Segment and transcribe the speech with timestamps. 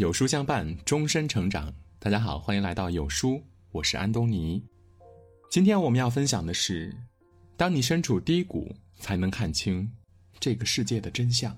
[0.00, 1.70] 有书相伴，终身成长。
[1.98, 3.38] 大家好，欢迎来到有书，
[3.70, 4.64] 我是安东尼。
[5.50, 6.90] 今天我们要分享的是：
[7.54, 9.86] 当你身处低谷，才能看清
[10.38, 11.54] 这个世界的真相。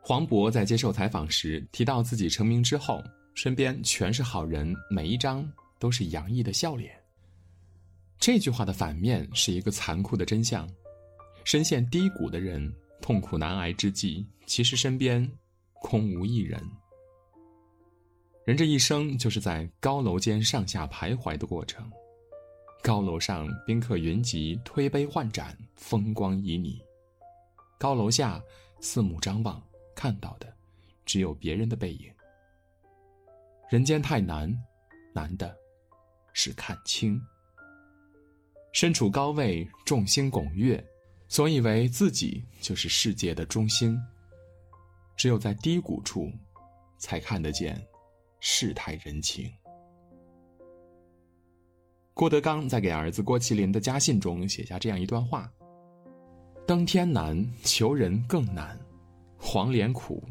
[0.00, 3.04] 黄渤在接受采访时提到，自己成名之后，
[3.34, 5.46] 身边全是好人，每一张
[5.78, 6.98] 都是洋溢的笑脸。
[8.18, 10.66] 这句话的反面是一个残酷的真相：
[11.44, 12.72] 深陷低谷的人，
[13.02, 15.30] 痛苦难挨之际，其实身边
[15.80, 16.60] 空无一人。
[18.44, 21.90] 人这一生就是在高楼间上下徘徊的过程。
[22.82, 26.80] 高楼上宾客云集，推杯换盏，风光旖旎；
[27.78, 28.40] 高楼下
[28.80, 29.60] 四目张望，
[29.94, 30.54] 看到的
[31.04, 32.08] 只有别人的背影。
[33.68, 34.56] 人间太难，
[35.12, 35.56] 难的
[36.32, 37.20] 是看清。
[38.72, 40.84] 身处高位，众星拱月，
[41.26, 43.98] 总以为自己就是世界的中心。
[45.16, 46.30] 只有在低谷处，
[46.98, 47.80] 才看得见
[48.40, 49.50] 世态人情。
[52.12, 55.52] 郭德纲在给儿子郭麒麟的家信中写下这样一段话
[56.66, 58.76] ：“登天难，求人更难；
[59.38, 60.22] 黄连苦，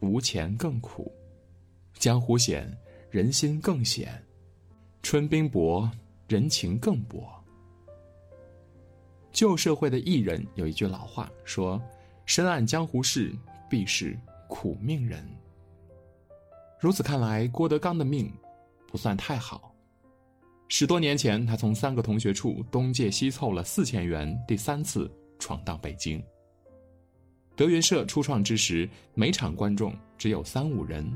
[0.00, 1.04] 无钱更苦；
[1.94, 2.70] 江湖险，
[3.10, 4.08] 人心更险；
[5.02, 5.90] 春冰薄，
[6.26, 7.26] 人情更薄。”
[9.30, 11.78] 旧社会的艺人有一句老话说
[12.24, 13.30] ：“深谙江湖事，
[13.68, 15.24] 必是苦命人。”
[16.78, 18.32] 如此看来，郭德纲的命
[18.86, 19.74] 不算太好。
[20.68, 26.22] 十多年前，他从三个同学处东借西凑了四千元，第三次闯荡北京。
[27.54, 31.10] 德云社初创之时，每场观众只有三五人。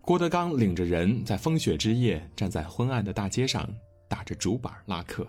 [0.00, 3.68] 郭德纲领着人在风雪之夜，站在昏暗的大街上，
[4.06, 5.26] 打着竹板拉客。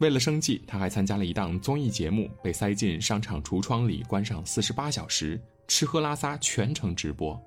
[0.00, 7.38] 为了生计，他还参加了一档综艺节目，被塞进商场橱窗里关上四十八小时，吃喝拉撒全程直播。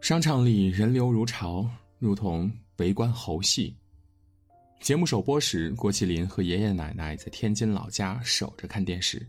[0.00, 3.76] 商场里人流如潮，如同围观猴戏。
[4.80, 9.26] 节目首播时，郭麒麟和爷爷奶奶在天津老家守着看电视。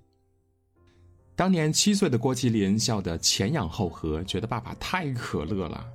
[1.35, 5.85] 当年七岁的郭麒麟笑得前仰后合，觉得爸爸太可乐了，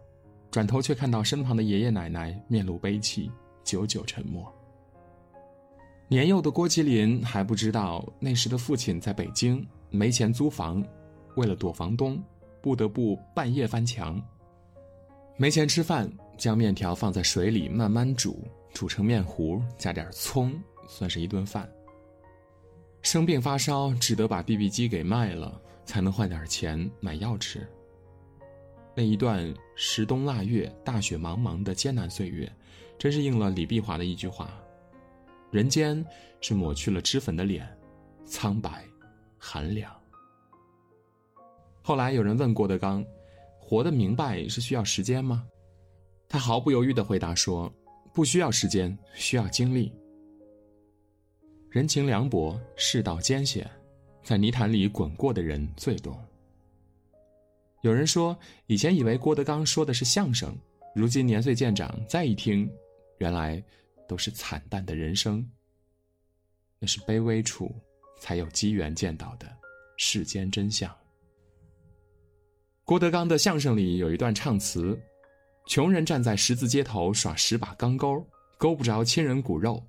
[0.51, 3.31] 转头却看到身旁的爷爷奶奶面露悲戚，
[3.65, 4.55] 久久沉默。
[6.11, 10.85] 年幼的郭麒麟还不知道，那时的父亲在北京没钱租房，
[11.37, 12.21] 为了躲房东，
[12.61, 14.21] 不得不半夜翻墙。
[15.37, 18.45] 没钱吃饭，将面条放在水里慢慢煮，
[18.75, 20.53] 煮成面糊，加点葱，
[20.89, 21.71] 算是一顿饭。
[23.03, 27.65] 生病发烧，只得把 BB 机给卖了，才能换点钱买药吃。
[28.97, 32.53] 那一段十冬腊月、大雪茫茫的艰难岁月，
[32.99, 34.61] 真是应了李碧华的一句话。
[35.51, 36.05] 人间
[36.41, 37.69] 是抹去了脂粉的脸，
[38.25, 38.85] 苍白、
[39.37, 39.93] 寒凉。
[41.83, 43.05] 后来有人问郭德纲
[43.59, 45.45] ：“活得明白是需要时间吗？”
[46.29, 47.73] 他毫不犹豫的回答说
[48.15, 49.93] ：“不需要时间，需要经历。
[51.69, 53.69] 人情凉薄，世道艰险，
[54.23, 56.17] 在泥潭里滚过的人最懂。”
[57.83, 60.57] 有人说，以前以为郭德纲说的是相声，
[60.95, 62.71] 如今年岁渐长，再一听，
[63.19, 63.61] 原来。
[64.11, 65.49] 都是惨淡的人生。
[66.81, 67.73] 那是卑微处
[68.19, 69.47] 才有机缘见到的
[69.97, 70.93] 世间真相。
[72.85, 75.01] 郭德纲的相声里有一段唱词
[75.69, 78.27] ：“穷人站在十字街头耍十把钢钩，
[78.59, 79.81] 勾不着亲人骨肉；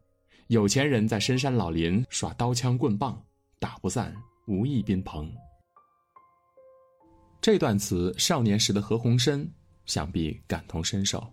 [0.49, 3.19] 有钱人在深山老林耍刀枪棍棒，
[3.57, 4.15] 打不散
[4.45, 5.33] 无义宾朋。”
[7.41, 9.49] 这段词，少年时的何鸿燊
[9.87, 11.27] 想必感同身受。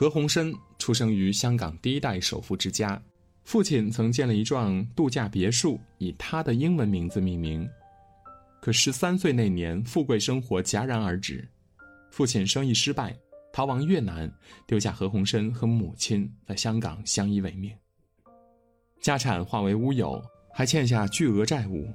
[0.00, 2.98] 何鸿燊出生于香港第一代首富之家，
[3.44, 7.68] 父亲曾建了一幢度假别墅，以他的英文名字命名。
[8.62, 11.46] 可十三岁那年，富贵生活戛然而止，
[12.10, 13.14] 父亲生意失败，
[13.52, 14.32] 逃亡越南，
[14.66, 17.70] 丢下何鸿燊和母亲在香港相依为命。
[19.02, 20.18] 家产化为乌有，
[20.50, 21.86] 还欠下巨额债务。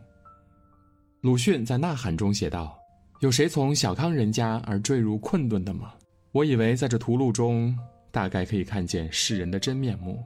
[1.22, 2.78] 鲁迅在《呐喊》中写道
[3.22, 5.96] ：“有谁从小康人家而坠入困顿的吗？”
[6.36, 7.74] 我以为在这屠戮中，
[8.16, 10.24] 大概可以看见世人的真面目。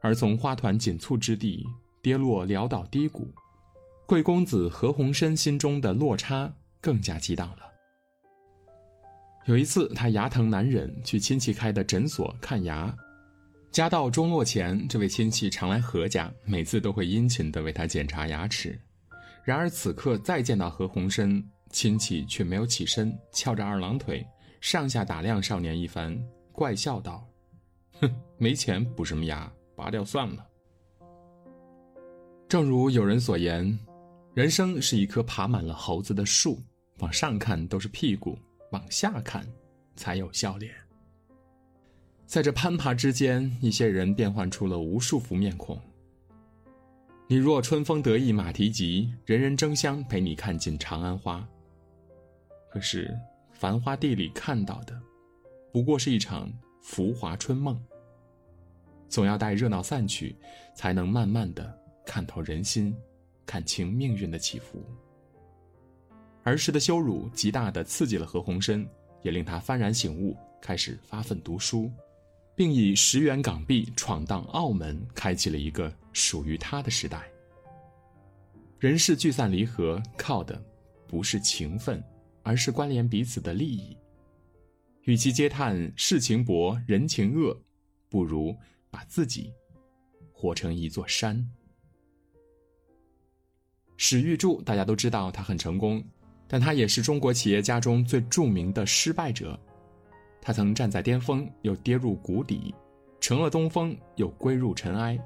[0.00, 1.62] 而从花团锦簇之地
[2.02, 3.30] 跌落潦倒低谷，
[4.06, 6.50] 贵公子何鸿燊心中的落差
[6.80, 7.58] 更加激荡了。
[9.44, 12.96] 有一次，他牙疼难忍，去亲戚开的诊所看牙。
[13.70, 18.80] 家道中落前，这位亲戚常来何家，每次都会殷勤地为他检查牙齿。
[19.44, 24.26] 然而此刻再见到何鸿燊，亲戚却没有起身，翘着二郎腿。
[24.62, 26.18] 上下打量少年一番，
[26.56, 27.24] 怪笑道
[28.00, 29.52] ：“哼， 没钱补什么牙？
[29.76, 30.44] 拔掉算了。”
[32.48, 33.78] 正如有人所言，
[34.32, 36.58] 人生是一棵爬满了猴子的树，
[37.00, 38.38] 往上看都是屁股，
[38.72, 39.46] 往下看
[39.96, 40.72] 才有笑脸。
[42.24, 45.78] 在这攀爬之间，一些人变换出了无数副面孔。
[47.28, 51.46] 你若春风得意马蹄疾，人人争相陪你看尽长安花。
[52.70, 53.14] 可是，
[53.52, 54.96] 繁花地里看到的，
[55.76, 56.50] 不过是一场
[56.80, 57.78] 浮华春梦。
[59.10, 60.34] 总要待热闹散去，
[60.74, 62.96] 才能慢慢的看透人心。
[63.44, 64.82] 看清命运的起伏。
[66.44, 68.88] 儿时的羞辱极大的刺激了何鸿燊，
[69.20, 71.92] 也令他幡然醒悟，开始发奋读书，
[72.54, 77.28] 并以十元港币闯荡澳门，开启了一个属于他的时代。
[78.78, 80.58] 人世聚散离合，靠的
[81.06, 82.02] 不是情分，
[82.42, 83.94] 而是关联彼此的利益。
[85.06, 87.56] 与其嗟叹世情薄，人情恶，
[88.08, 88.54] 不如
[88.90, 89.52] 把自己
[90.32, 91.48] 活成一座山。
[93.96, 96.04] 史玉柱，大家都知道他很成功，
[96.48, 99.58] 但他也是中国企业家中最著名的失败者。
[100.42, 102.74] 他曾站在巅峰，又跌入谷底，
[103.20, 105.16] 成了东风，又归入尘埃。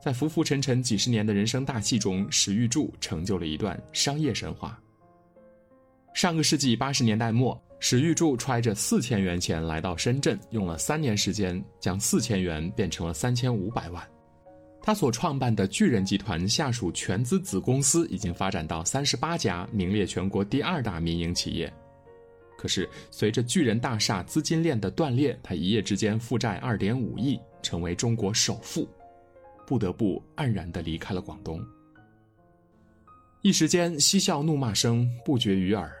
[0.00, 4.80] 在浮浮沉沉几十年的人生大戏中，史玉柱成就了一段商业神话。
[6.14, 14.02] 上个世纪八十年代末，史玉柱揣着四千元钱来到深圳，用了三年时间，将四千元变成了三千五百万。
[14.80, 21.70] 他所创办的巨人集团下属全资子公司已经发展到三十八家，名列全国第二大民营企业。
[22.56, 28.88] 可是，随着巨人大厦资金链的断裂，他一夜之间负债二点五亿，成为中国首富，
[29.66, 31.62] 不得不黯然地离开了广东。
[33.42, 35.94] 一时间，嬉笑怒骂声不绝于耳，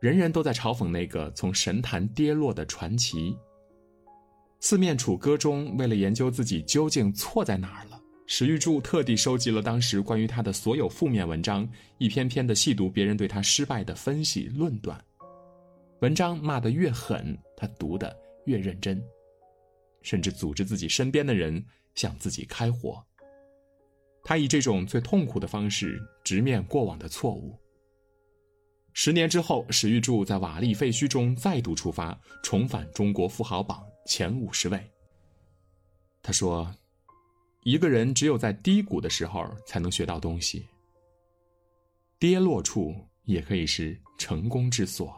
[0.00, 3.36] 人人都在嘲讽那个从神坛跌落的传奇。
[4.58, 8.00] 四面楚歌中，为了研究自己究竟错在哪儿了。
[8.26, 11.68] 史玉柱特地收集了当时关于他的所有负面文章，
[11.98, 14.98] 一篇篇的细读别人对他失败的分析论断。
[16.00, 18.16] 文章骂得越狠，他读得
[18.46, 19.02] 越认真，
[20.00, 21.62] 甚至组织自己身边的人
[21.94, 23.04] 向自己开火。
[24.24, 27.58] 他以这种最痛苦的方式直面过往的错误。
[28.92, 34.90] 十年之后，史玉柱在瓦砾废墟中再度出发，重返中国富豪榜前五十位。
[36.22, 36.72] 他说。
[37.64, 40.66] 一个人只有在低谷的时候才能学到东西。
[42.18, 42.94] 跌落处
[43.24, 45.14] 也可以是成功之所。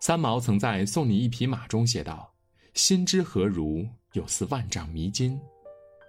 [0.00, 2.32] 三毛曾在《送你一匹马》中写道
[2.74, 5.36] ：“心之何如，有似万丈迷津，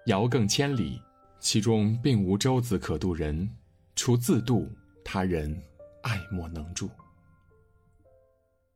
[0.06, 1.02] 遥亘千里，
[1.40, 3.50] 其中并无舟子可渡人，
[3.96, 4.70] 除自渡，
[5.04, 5.60] 他人
[6.04, 6.90] 爱莫能助。”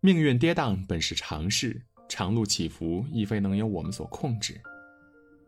[0.02, 4.60] 命运跌宕本是常事，长路起伏亦非能由我们所控制。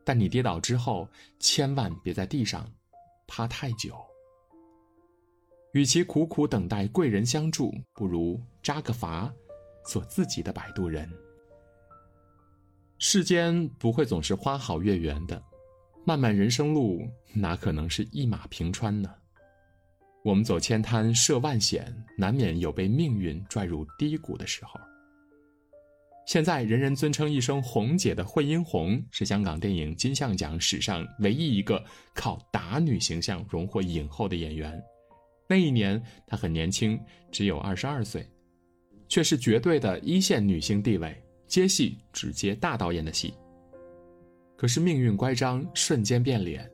[0.04, 1.08] 但你跌倒之后，
[1.40, 2.72] 千万别在地上
[3.28, 3.96] 趴太久。
[5.74, 9.32] 与其苦苦等待贵人相助，不如扎个筏，
[9.86, 11.08] 做自己的摆渡人。
[12.98, 15.42] 世间不会总是花好月圆的，
[16.08, 19.14] 漫漫人生路哪可能是一马平川呢？
[20.24, 24.80] 我们走千滩涉万险，难免有被命运拽入低谷的时候。
[26.28, 31.84] 现在人人尊称一声“红姐”的惠英红，是香港电影金像奖史上唯一一个
[32.14, 34.80] 靠打女形象荣获影后的演员。
[35.48, 37.00] 那一年她很年轻，
[37.32, 38.24] 只有二十二岁，
[39.08, 43.34] 却是绝对的一线女星地位，接戏只接大导演的戏。
[44.56, 46.70] 可是命运乖张，瞬间变脸，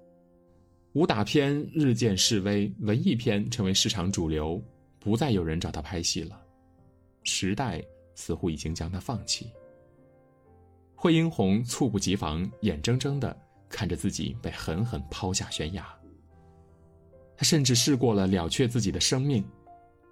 [0.95, 4.61] 武打片日渐式微，文艺片成为市场主流，
[4.97, 6.41] 不再有人找他拍戏了。
[7.23, 7.81] 时代。
[8.17, 9.51] 似乎已经将他放弃。
[10.95, 13.37] 惠英红猝不及防，眼睁睁的
[13.67, 15.85] 看着自己被狠狠抛下悬崖。
[17.35, 19.45] 他甚至试过了了却自己的生命，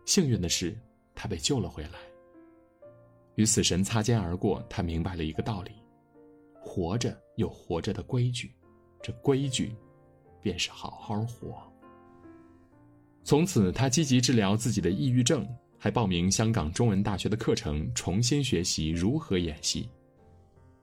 [0.03, 0.77] 幸运的是，
[1.15, 1.91] 他被救了回来。
[3.35, 5.71] 与死神擦肩而过，他明白了一个道理：
[6.61, 8.53] 活着有活着的规矩，
[9.01, 9.73] 这规矩，
[10.43, 11.57] 便是好好活。
[13.23, 15.47] 从此，他积极治疗自己的抑郁症。
[15.79, 19.89] 还报名香港中文大学的课程，重新学习如何演戏。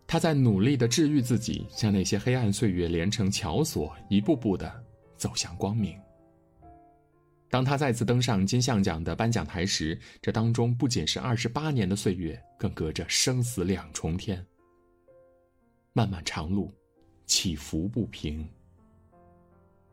[0.06, 4.70] 他在努力的治愈自己，将那些黑暗岁月连成桥索，一步步的
[5.16, 5.98] 走向光明。
[7.48, 14.46] 当他再次登上金像奖的颁奖台时，这当中不仅是二十八年的岁月，更隔着生死两重天。
[15.94, 16.70] 漫漫长路，
[17.24, 18.46] 起伏不平。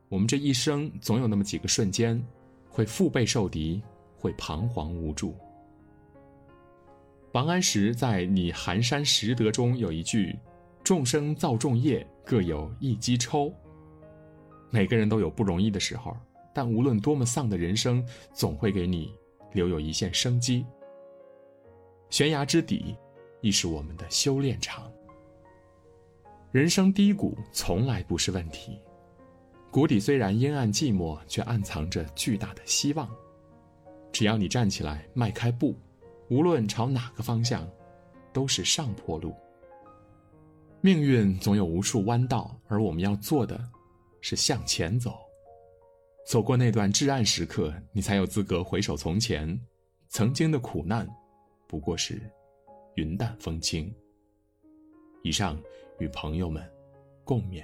[0.09, 2.21] 我们这一生总有那么几个瞬间，
[2.69, 3.81] 会腹背受敌。
[4.19, 5.35] 会彷徨无助。
[7.33, 10.35] 王安石在《拟寒山拾得》中有一句
[10.83, 13.53] ：“众生造众业，各有一机抽。”
[14.71, 16.17] 每个人都有不容易的时候，
[16.51, 19.13] 但无论多么丧的人生，总会给你
[19.53, 20.65] 留有一线生机。
[22.09, 22.95] 悬崖之底，
[23.41, 24.91] 亦是我们的修炼场。
[26.51, 28.79] 人生低谷从来不是问题，
[29.77, 33.07] 谷底虽然阴暗寂寞，却暗藏着巨大的希望。
[34.11, 35.75] 只要你站起来，迈开步，
[36.29, 37.69] 无论朝哪个方向，
[38.33, 39.35] 都是上坡路。
[40.81, 43.69] 命运总有无数弯道，而我们要做的，
[44.19, 45.15] 是向前走。
[46.25, 49.61] 走过那段至暗时刻，你才有资格回首从前。
[50.09, 51.07] 曾经的苦难，
[51.67, 52.19] 不过是
[52.95, 53.93] 云淡风轻。
[55.21, 55.55] 以上
[55.99, 56.67] 与朋友们
[57.23, 57.63] 共勉。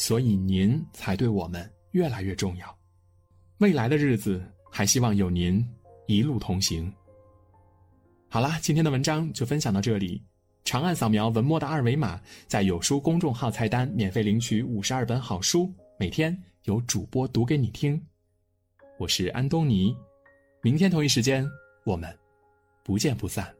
[0.00, 2.78] 所以您才对我们越来越重要。
[3.58, 5.62] 未来的日子，还希望有您
[6.06, 6.90] 一路同行。
[8.26, 10.24] 好啦，今天的文章就分享到这里。
[10.64, 18.02] 长按扫描文末的二维码，在有书公众号菜单免费领取五十二本好书，每天有主播读给你听。
[18.98, 19.94] 我是安东尼，
[20.62, 21.46] 明天同一时间
[21.84, 22.18] 我们
[22.82, 23.54] 不见不散。